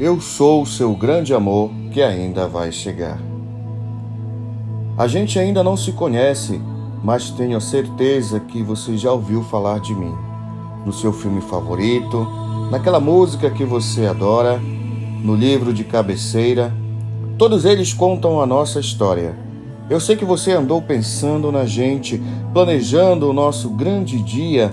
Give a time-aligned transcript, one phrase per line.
[0.00, 3.20] Eu sou o seu grande amor que ainda vai chegar.
[4.96, 6.60] A gente ainda não se conhece,
[7.02, 10.14] mas tenho certeza que você já ouviu falar de mim.
[10.86, 12.28] No seu filme favorito,
[12.70, 14.60] naquela música que você adora,
[15.24, 16.72] no livro de cabeceira.
[17.36, 19.36] Todos eles contam a nossa história.
[19.90, 22.22] Eu sei que você andou pensando na gente,
[22.54, 24.72] planejando o nosso grande dia,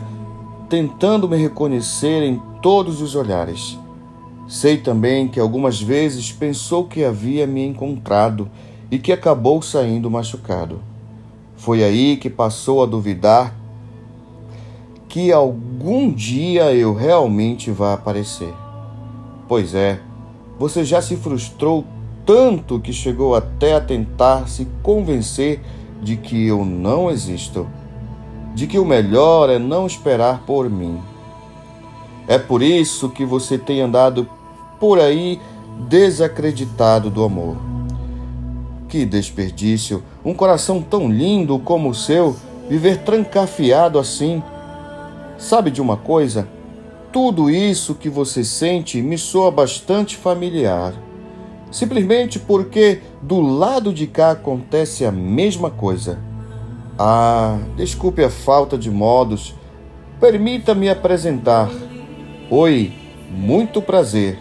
[0.69, 3.83] tentando me reconhecer em todos os olhares.
[4.47, 8.49] Sei também que algumas vezes pensou que havia me encontrado
[8.91, 10.79] e que acabou saindo machucado.
[11.55, 13.55] Foi aí que passou a duvidar
[15.07, 18.53] que algum dia eu realmente vá aparecer.
[19.47, 19.99] Pois é,
[20.59, 21.85] você já se frustrou
[22.25, 25.61] tanto que chegou até a tentar se convencer
[26.01, 27.67] de que eu não existo,
[28.53, 30.99] de que o melhor é não esperar por mim.
[32.27, 34.27] É por isso que você tem andado
[34.79, 35.39] por aí
[35.87, 37.57] desacreditado do amor.
[38.87, 40.03] Que desperdício!
[40.23, 42.35] Um coração tão lindo como o seu
[42.69, 44.41] viver trancafiado assim.
[45.37, 46.47] Sabe de uma coisa?
[47.11, 50.93] Tudo isso que você sente me soa bastante familiar.
[51.71, 56.19] Simplesmente porque do lado de cá acontece a mesma coisa.
[56.97, 59.53] Ah, desculpe a falta de modos.
[60.19, 61.69] Permita-me apresentar.
[62.47, 62.93] Oi,
[63.27, 64.37] muito prazer.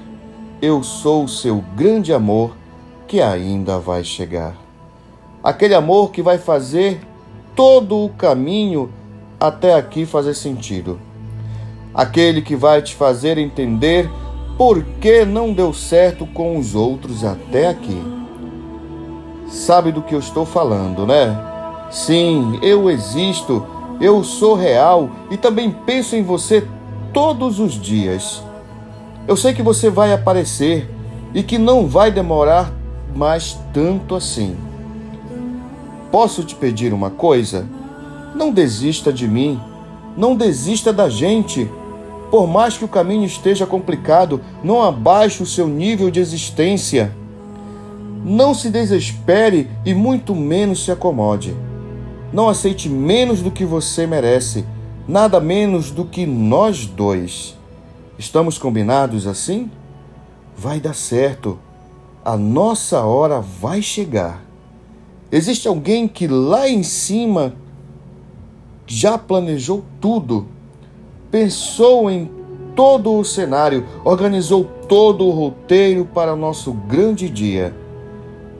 [0.61, 2.55] Eu sou o seu grande amor
[3.09, 4.55] que ainda vai chegar.
[5.43, 7.01] Aquele amor que vai fazer
[7.57, 8.93] todo o caminho
[9.41, 11.01] até aqui fazer sentido.
[11.95, 14.11] Aquele que vai te fazer entender
[14.59, 18.03] por que não deu certo com os outros até aqui.
[19.49, 21.35] Sabe do que eu estou falando, né?
[21.91, 23.67] Sim, eu existo,
[23.99, 26.69] eu sou real e também penso em você
[27.15, 28.43] todos os dias.
[29.27, 30.91] Eu sei que você vai aparecer
[31.33, 32.73] e que não vai demorar
[33.15, 34.57] mais tanto assim.
[36.11, 37.67] Posso te pedir uma coisa?
[38.35, 39.61] Não desista de mim,
[40.17, 41.71] não desista da gente.
[42.33, 47.15] Por mais que o caminho esteja complicado, não abaixe o seu nível de existência.
[48.25, 51.55] Não se desespere e muito menos se acomode.
[52.33, 54.65] Não aceite menos do que você merece
[55.07, 57.57] nada menos do que nós dois.
[58.19, 59.71] Estamos combinados assim?
[60.57, 61.59] Vai dar certo.
[62.25, 64.43] A nossa hora vai chegar.
[65.31, 67.55] Existe alguém que lá em cima
[68.87, 70.47] já planejou tudo,
[71.31, 72.31] pensou em
[72.77, 77.75] todo o cenário, organizou todo o roteiro para nosso grande dia.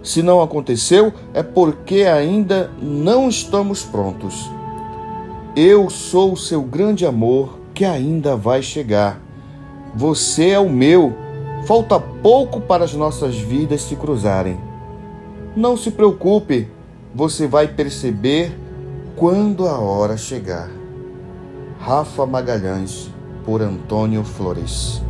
[0.03, 4.51] Se não aconteceu, é porque ainda não estamos prontos.
[5.57, 9.21] Eu sou o seu grande amor que ainda vai chegar.
[9.95, 11.13] Você é o meu.
[11.65, 14.59] Falta pouco para as nossas vidas se cruzarem.
[15.55, 16.69] Não se preocupe,
[17.15, 18.59] você vai perceber
[19.15, 20.69] quando a hora chegar.
[21.79, 23.09] Rafa Magalhães,
[23.45, 25.01] por Antônio Flores.